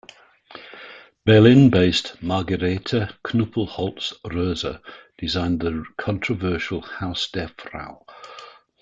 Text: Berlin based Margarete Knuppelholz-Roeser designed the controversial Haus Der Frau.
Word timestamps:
Berlin 1.25 1.69
based 1.69 2.23
Margarete 2.23 3.11
Knuppelholz-Roeser 3.23 4.81
designed 5.19 5.59
the 5.59 5.85
controversial 5.95 6.81
Haus 6.99 7.29
Der 7.29 7.51
Frau. 7.55 8.03